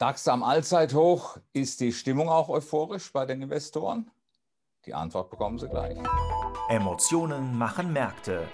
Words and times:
DAX 0.00 0.26
am 0.28 0.42
Allzeithoch. 0.42 1.36
Ist 1.52 1.82
die 1.82 1.92
Stimmung 1.92 2.30
auch 2.30 2.48
euphorisch 2.48 3.12
bei 3.12 3.26
den 3.26 3.42
Investoren? 3.42 4.10
Die 4.86 4.94
Antwort 4.94 5.28
bekommen 5.28 5.58
Sie 5.58 5.68
gleich. 5.68 5.98
Emotionen 6.70 7.58
machen 7.58 7.92
Märkte. 7.92 8.48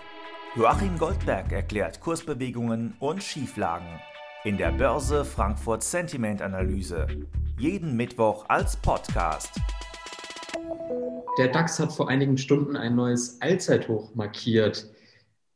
Joachim 0.57 0.99
Goldberg 0.99 1.53
erklärt 1.53 2.01
Kursbewegungen 2.01 2.97
und 2.99 3.23
Schieflagen 3.23 4.01
in 4.43 4.59
der 4.59 4.73
Börse 4.73 5.25
Frankfurt 5.25 5.85
Sentiment 5.85 6.43
Analyse. 6.43 7.07
Jeden 7.61 7.97
Mittwoch 7.97 8.45
als 8.49 8.77
Podcast. 8.79 9.53
Der 11.39 11.47
DAX 11.47 11.79
hat 11.79 11.93
vor 11.93 12.09
einigen 12.09 12.39
Stunden 12.39 12.77
ein 12.77 12.97
neues 12.97 13.41
Allzeithoch 13.41 14.13
markiert. 14.17 14.91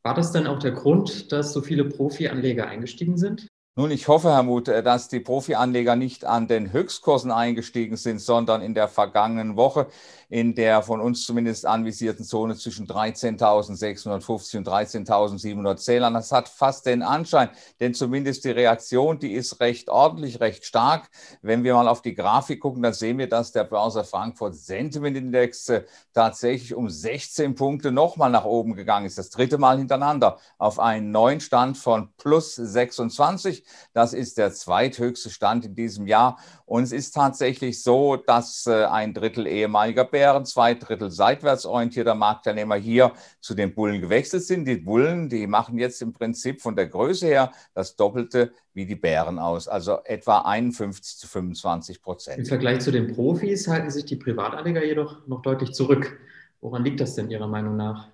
War 0.04 0.14
das 0.14 0.30
dann 0.30 0.46
auch 0.46 0.60
der 0.60 0.70
Grund, 0.70 1.32
dass 1.32 1.52
so 1.52 1.60
viele 1.60 1.84
Profi-Anleger 1.84 2.68
eingestiegen 2.68 3.16
sind? 3.16 3.49
Nun, 3.76 3.92
ich 3.92 4.08
hoffe, 4.08 4.30
Herr 4.30 4.42
Muth, 4.42 4.66
äh, 4.66 4.82
dass 4.82 5.08
die 5.08 5.20
Profi-Anleger 5.20 5.94
nicht 5.94 6.24
an 6.24 6.48
den 6.48 6.72
Höchstkursen 6.72 7.30
eingestiegen 7.30 7.96
sind, 7.96 8.18
sondern 8.18 8.62
in 8.62 8.74
der 8.74 8.88
vergangenen 8.88 9.56
Woche 9.56 9.86
in 10.30 10.54
der 10.54 10.82
von 10.82 11.00
uns 11.00 11.24
zumindest 11.24 11.66
anvisierten 11.66 12.24
Zone 12.24 12.56
zwischen 12.56 12.86
13.650 12.86 14.58
und 14.58 14.68
13.700 14.68 15.76
Zählern. 15.76 16.14
Das 16.14 16.30
hat 16.30 16.48
fast 16.48 16.86
den 16.86 17.02
Anschein, 17.02 17.50
denn 17.80 17.94
zumindest 17.94 18.44
die 18.44 18.50
Reaktion, 18.50 19.18
die 19.18 19.32
ist 19.32 19.58
recht 19.58 19.90
ordentlich, 19.90 20.40
recht 20.40 20.64
stark. 20.64 21.10
Wenn 21.42 21.64
wir 21.64 21.74
mal 21.74 21.88
auf 21.88 22.00
die 22.00 22.14
Grafik 22.14 22.60
gucken, 22.60 22.80
dann 22.82 22.92
sehen 22.92 23.18
wir, 23.18 23.28
dass 23.28 23.50
der 23.50 23.64
Börse 23.64 24.04
Frankfurt 24.04 24.54
Sentiment 24.54 25.16
Index 25.16 25.68
äh, 25.68 25.82
tatsächlich 26.14 26.74
um 26.74 26.88
16 26.88 27.56
Punkte 27.56 27.90
nochmal 27.90 28.30
nach 28.30 28.44
oben 28.44 28.74
gegangen 28.74 29.06
ist. 29.06 29.18
Das 29.18 29.30
dritte 29.30 29.58
Mal 29.58 29.78
hintereinander 29.78 30.38
auf 30.58 30.78
einen 30.78 31.10
neuen 31.10 31.40
Stand 31.40 31.76
von 31.76 32.12
plus 32.16 32.54
26. 32.54 33.59
Das 33.92 34.12
ist 34.12 34.38
der 34.38 34.52
zweithöchste 34.52 35.30
Stand 35.30 35.64
in 35.64 35.74
diesem 35.74 36.06
Jahr. 36.06 36.38
Und 36.64 36.84
es 36.84 36.92
ist 36.92 37.12
tatsächlich 37.12 37.82
so, 37.82 38.16
dass 38.16 38.66
äh, 38.66 38.84
ein 38.84 39.14
Drittel 39.14 39.46
ehemaliger 39.46 40.04
Bären, 40.04 40.44
zwei 40.44 40.74
Drittel 40.74 41.10
seitwärts 41.10 41.66
orientierter 41.66 42.14
Marktteilnehmer 42.14 42.76
hier 42.76 43.12
zu 43.40 43.54
den 43.54 43.74
Bullen 43.74 44.00
gewechselt 44.00 44.44
sind. 44.44 44.66
Die 44.66 44.76
Bullen, 44.76 45.28
die 45.28 45.46
machen 45.46 45.78
jetzt 45.78 46.02
im 46.02 46.12
Prinzip 46.12 46.60
von 46.60 46.76
der 46.76 46.86
Größe 46.86 47.26
her 47.26 47.52
das 47.74 47.96
Doppelte 47.96 48.52
wie 48.72 48.86
die 48.86 48.96
Bären 48.96 49.38
aus, 49.38 49.68
also 49.68 49.98
etwa 50.04 50.40
51 50.42 51.18
zu 51.18 51.26
25 51.26 52.02
Prozent. 52.02 52.38
Im 52.38 52.46
Vergleich 52.46 52.80
zu 52.80 52.92
den 52.92 53.12
Profis 53.12 53.66
halten 53.66 53.90
sich 53.90 54.04
die 54.04 54.16
Privatanleger 54.16 54.84
jedoch 54.84 55.26
noch 55.26 55.42
deutlich 55.42 55.72
zurück. 55.72 56.18
Woran 56.60 56.84
liegt 56.84 57.00
das 57.00 57.14
denn 57.14 57.30
Ihrer 57.30 57.48
Meinung 57.48 57.76
nach? 57.76 58.08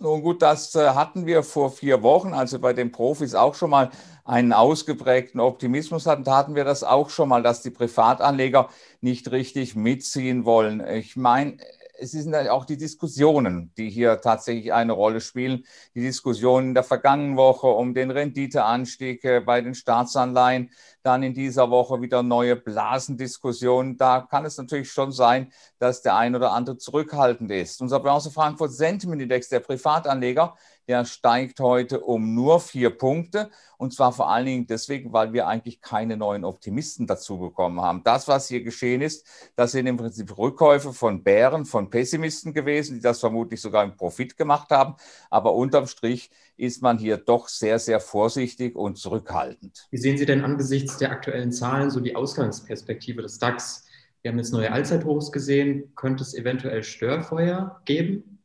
Nun 0.00 0.22
gut, 0.22 0.42
das 0.42 0.74
äh, 0.76 0.90
hatten 0.90 1.26
wir 1.26 1.42
vor 1.42 1.70
vier 1.72 2.02
Wochen, 2.02 2.32
also 2.32 2.60
bei 2.60 2.72
den 2.72 2.92
Profis 2.92 3.34
auch 3.34 3.54
schon 3.56 3.70
mal 3.70 3.90
einen 4.24 4.52
ausgeprägten 4.52 5.40
Optimismus 5.40 6.06
hatten, 6.06 6.22
da 6.22 6.36
hatten 6.36 6.54
wir 6.54 6.64
das 6.64 6.84
auch 6.84 7.10
schon 7.10 7.28
mal, 7.28 7.42
dass 7.42 7.62
die 7.62 7.70
Privatanleger 7.70 8.68
nicht 9.00 9.30
richtig 9.32 9.74
mitziehen 9.74 10.44
wollen. 10.44 10.86
Ich 10.86 11.16
meine, 11.16 11.56
es 11.98 12.12
sind 12.12 12.34
auch 12.34 12.64
die 12.64 12.76
Diskussionen, 12.76 13.72
die 13.76 13.90
hier 13.90 14.20
tatsächlich 14.20 14.72
eine 14.72 14.92
Rolle 14.92 15.20
spielen. 15.20 15.64
Die 15.94 16.00
Diskussionen 16.00 16.74
der 16.74 16.84
vergangenen 16.84 17.36
Woche 17.36 17.66
um 17.66 17.94
den 17.94 18.10
Renditeanstieg 18.10 19.24
äh, 19.24 19.40
bei 19.40 19.60
den 19.60 19.74
Staatsanleihen, 19.74 20.70
dann 21.02 21.22
in 21.22 21.34
dieser 21.34 21.70
Woche 21.70 22.00
wieder 22.00 22.22
neue 22.22 22.56
Blasendiskussionen. 22.56 23.96
Da 23.96 24.26
kann 24.30 24.44
es 24.44 24.56
natürlich 24.58 24.90
schon 24.90 25.12
sein, 25.12 25.52
dass 25.78 26.02
der 26.02 26.16
ein 26.16 26.36
oder 26.36 26.52
andere 26.52 26.78
zurückhaltend 26.78 27.50
ist. 27.50 27.80
Unser 27.80 28.00
Börse 28.00 28.30
Frankfurt 28.30 28.72
Sentiment 28.72 29.20
Index 29.20 29.48
der 29.48 29.60
Privatanleger 29.60 30.56
der 30.88 31.04
steigt 31.04 31.60
heute 31.60 32.00
um 32.00 32.34
nur 32.34 32.60
vier 32.60 32.90
Punkte. 32.90 33.50
Und 33.76 33.92
zwar 33.92 34.12
vor 34.12 34.30
allen 34.30 34.46
Dingen 34.46 34.66
deswegen, 34.66 35.12
weil 35.12 35.32
wir 35.32 35.46
eigentlich 35.46 35.80
keine 35.82 36.16
neuen 36.16 36.44
Optimisten 36.44 37.06
dazu 37.06 37.38
bekommen 37.38 37.80
haben. 37.80 38.02
Das, 38.02 38.26
was 38.26 38.48
hier 38.48 38.62
geschehen 38.62 39.02
ist, 39.02 39.26
das 39.54 39.72
sind 39.72 39.86
im 39.86 39.98
Prinzip 39.98 40.36
Rückkäufe 40.36 40.92
von 40.94 41.22
Bären, 41.22 41.66
von 41.66 41.90
Pessimisten 41.90 42.54
gewesen, 42.54 42.96
die 42.96 43.02
das 43.02 43.20
vermutlich 43.20 43.60
sogar 43.60 43.84
im 43.84 43.96
Profit 43.96 44.36
gemacht 44.36 44.70
haben. 44.70 44.94
Aber 45.30 45.54
unterm 45.54 45.86
Strich 45.86 46.30
ist 46.56 46.82
man 46.82 46.98
hier 46.98 47.18
doch 47.18 47.48
sehr, 47.48 47.78
sehr 47.78 48.00
vorsichtig 48.00 48.74
und 48.74 48.96
zurückhaltend. 48.96 49.86
Wie 49.90 49.98
sehen 49.98 50.16
Sie 50.16 50.26
denn 50.26 50.42
angesichts 50.42 50.96
der 50.96 51.12
aktuellen 51.12 51.52
Zahlen 51.52 51.90
so 51.90 52.00
die 52.00 52.16
Ausgangsperspektive 52.16 53.22
des 53.22 53.38
DAX? 53.38 53.84
Wir 54.22 54.32
haben 54.32 54.38
jetzt 54.38 54.52
neue 54.52 54.72
Allzeithochs 54.72 55.30
gesehen. 55.30 55.92
Könnte 55.94 56.22
es 56.22 56.34
eventuell 56.34 56.82
Störfeuer 56.82 57.80
geben? 57.84 58.37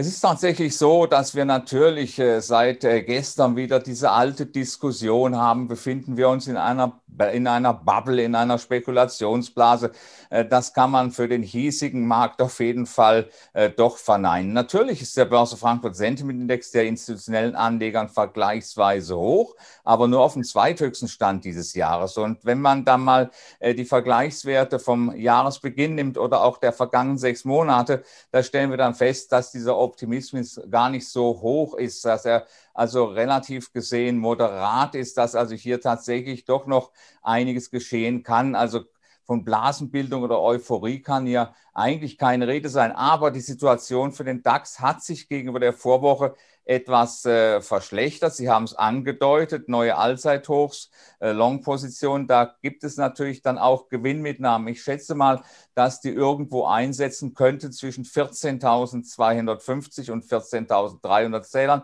Es 0.00 0.06
ist 0.06 0.20
tatsächlich 0.20 0.76
so, 0.76 1.06
dass 1.06 1.34
wir 1.34 1.44
natürlich 1.44 2.20
äh, 2.20 2.38
seit 2.40 2.84
äh, 2.84 3.02
gestern 3.02 3.56
wieder 3.56 3.80
diese 3.80 4.12
alte 4.12 4.46
Diskussion 4.46 5.34
haben. 5.34 5.66
Befinden 5.66 6.16
wir 6.16 6.28
uns 6.28 6.46
in 6.46 6.56
einer, 6.56 7.00
in 7.32 7.46
einer 7.46 7.74
Bubble, 7.74 8.22
in 8.22 8.34
einer 8.34 8.58
Spekulationsblase? 8.58 9.92
Äh, 10.30 10.44
das 10.44 10.72
kann 10.72 10.90
man 10.90 11.10
für 11.10 11.28
den 11.28 11.42
hiesigen 11.42 12.06
Markt 12.06 12.40
auf 12.42 12.60
jeden 12.60 12.86
Fall 12.86 13.28
doch 13.76 13.96
verneinen. 13.96 14.52
Natürlich 14.52 15.02
ist 15.02 15.16
der 15.16 15.24
Börse 15.24 15.56
Frankfurt 15.56 15.96
Sentiment 15.96 16.40
Index 16.40 16.70
der 16.70 16.84
institutionellen 16.84 17.56
Anlegern 17.56 18.08
vergleichsweise 18.08 19.16
hoch, 19.16 19.56
aber 19.84 20.06
nur 20.06 20.20
auf 20.20 20.34
dem 20.34 20.44
zweithöchsten 20.44 21.08
Stand 21.08 21.44
dieses 21.44 21.74
Jahres. 21.74 22.16
Und 22.16 22.44
wenn 22.44 22.60
man 22.60 22.84
dann 22.84 23.02
mal 23.02 23.30
die 23.62 23.84
Vergleichswerte 23.84 24.78
vom 24.78 25.14
Jahresbeginn 25.16 25.94
nimmt 25.94 26.18
oder 26.18 26.42
auch 26.44 26.58
der 26.58 26.72
vergangenen 26.72 27.18
sechs 27.18 27.44
Monate, 27.44 28.02
da 28.30 28.42
stellen 28.42 28.70
wir 28.70 28.76
dann 28.76 28.94
fest, 28.94 29.32
dass 29.32 29.50
dieser 29.50 29.76
Optimismus 29.76 30.60
gar 30.70 30.90
nicht 30.90 31.08
so 31.08 31.40
hoch 31.40 31.74
ist, 31.74 32.04
dass 32.04 32.24
er 32.24 32.46
also 32.74 33.06
relativ 33.06 33.72
gesehen 33.72 34.18
moderat 34.18 34.94
ist, 34.94 35.18
dass 35.18 35.34
also 35.34 35.56
hier 35.56 35.80
tatsächlich 35.80 36.44
doch 36.44 36.66
noch 36.66 36.92
einiges 37.22 37.70
geschehen 37.70 38.22
kann. 38.22 38.54
Also 38.54 38.84
von 39.28 39.44
Blasenbildung 39.44 40.22
oder 40.22 40.40
Euphorie 40.40 41.02
kann 41.02 41.26
ja 41.26 41.54
eigentlich 41.74 42.16
keine 42.16 42.48
Rede 42.48 42.70
sein. 42.70 42.92
Aber 42.92 43.30
die 43.30 43.42
Situation 43.42 44.12
für 44.12 44.24
den 44.24 44.42
DAX 44.42 44.80
hat 44.80 45.02
sich 45.02 45.28
gegenüber 45.28 45.60
der 45.60 45.74
Vorwoche 45.74 46.34
etwas 46.64 47.26
äh, 47.26 47.60
verschlechtert. 47.60 48.34
Sie 48.34 48.48
haben 48.48 48.64
es 48.64 48.74
angedeutet, 48.74 49.68
neue 49.68 49.96
Allzeithochs, 49.96 50.90
äh, 51.20 51.32
Long-Position. 51.32 52.26
Da 52.26 52.56
gibt 52.62 52.84
es 52.84 52.96
natürlich 52.96 53.42
dann 53.42 53.58
auch 53.58 53.90
Gewinnmitnahmen. 53.90 54.68
Ich 54.68 54.82
schätze 54.82 55.14
mal, 55.14 55.42
dass 55.74 56.00
die 56.00 56.10
irgendwo 56.10 56.64
einsetzen 56.64 57.34
könnten 57.34 57.70
zwischen 57.72 58.04
14.250 58.04 60.10
und 60.10 60.24
14.300 60.24 61.42
Zählern 61.42 61.82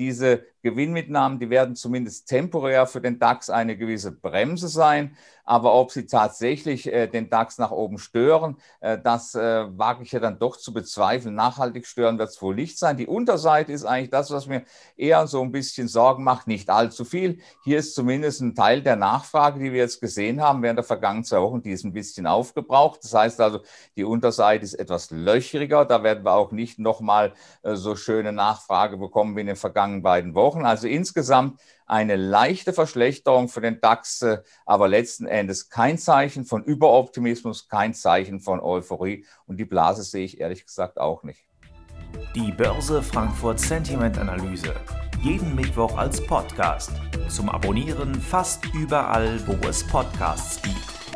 diese 0.00 0.46
Gewinnmitnahmen, 0.62 1.38
die 1.38 1.50
werden 1.50 1.76
zumindest 1.76 2.28
temporär 2.28 2.86
für 2.86 3.00
den 3.00 3.18
DAX 3.18 3.50
eine 3.50 3.76
gewisse 3.76 4.12
Bremse 4.12 4.68
sein. 4.68 5.16
Aber 5.50 5.74
ob 5.74 5.90
sie 5.90 6.06
tatsächlich 6.06 6.92
äh, 6.92 7.08
den 7.08 7.28
DAX 7.28 7.58
nach 7.58 7.72
oben 7.72 7.98
stören, 7.98 8.56
äh, 8.78 8.98
das 9.02 9.34
äh, 9.34 9.66
wage 9.76 10.04
ich 10.04 10.12
ja 10.12 10.20
dann 10.20 10.38
doch 10.38 10.56
zu 10.56 10.72
bezweifeln. 10.72 11.34
Nachhaltig 11.34 11.88
stören 11.88 12.18
wird 12.18 12.28
es 12.28 12.40
wohl 12.40 12.54
nicht 12.54 12.78
sein. 12.78 12.96
Die 12.96 13.08
Unterseite 13.08 13.72
ist 13.72 13.84
eigentlich 13.84 14.10
das, 14.10 14.30
was 14.30 14.46
mir 14.46 14.62
eher 14.96 15.26
so 15.26 15.42
ein 15.42 15.50
bisschen 15.50 15.88
Sorgen 15.88 16.22
macht. 16.22 16.46
Nicht 16.46 16.70
allzu 16.70 17.04
viel. 17.04 17.40
Hier 17.64 17.78
ist 17.78 17.96
zumindest 17.96 18.42
ein 18.42 18.54
Teil 18.54 18.82
der 18.82 18.94
Nachfrage, 18.94 19.58
die 19.58 19.72
wir 19.72 19.80
jetzt 19.80 20.00
gesehen 20.00 20.40
haben 20.40 20.62
während 20.62 20.78
der 20.78 20.84
vergangenen 20.84 21.24
zwei 21.24 21.40
Wochen, 21.40 21.62
die 21.62 21.72
ist 21.72 21.84
ein 21.84 21.92
bisschen 21.92 22.28
aufgebraucht. 22.28 23.02
Das 23.02 23.12
heißt 23.12 23.40
also, 23.40 23.60
die 23.96 24.04
Unterseite 24.04 24.64
ist 24.64 24.74
etwas 24.74 25.10
löchriger. 25.10 25.84
Da 25.84 26.04
werden 26.04 26.24
wir 26.24 26.34
auch 26.34 26.52
nicht 26.52 26.78
nochmal 26.78 27.32
äh, 27.62 27.74
so 27.74 27.96
schöne 27.96 28.32
Nachfrage 28.32 28.98
bekommen 28.98 29.34
wie 29.36 29.40
in 29.40 29.48
den 29.48 29.56
vergangenen 29.56 30.02
beiden 30.02 30.34
Wochen. 30.34 30.49
Also 30.56 30.88
insgesamt 30.88 31.60
eine 31.86 32.16
leichte 32.16 32.72
Verschlechterung 32.72 33.48
für 33.48 33.60
den 33.60 33.80
DAX, 33.80 34.22
äh, 34.22 34.38
aber 34.64 34.88
letzten 34.88 35.26
Endes 35.26 35.70
kein 35.70 35.98
Zeichen 35.98 36.44
von 36.44 36.62
Überoptimismus, 36.62 37.68
kein 37.68 37.94
Zeichen 37.94 38.40
von 38.40 38.60
Euphorie. 38.60 39.24
Und 39.46 39.58
die 39.58 39.64
Blase 39.64 40.02
sehe 40.02 40.24
ich 40.24 40.40
ehrlich 40.40 40.64
gesagt 40.66 40.98
auch 40.98 41.22
nicht. 41.22 41.44
Die 42.34 42.52
Börse 42.52 43.02
Frankfurt 43.02 43.60
Sentiment 43.60 44.18
Analyse. 44.18 44.74
Jeden 45.22 45.54
Mittwoch 45.54 45.96
als 45.98 46.24
Podcast. 46.24 46.92
Zum 47.28 47.48
Abonnieren 47.48 48.14
fast 48.14 48.64
überall, 48.74 49.40
wo 49.46 49.68
es 49.68 49.86
Podcasts 49.86 50.62
gibt. 50.62 51.09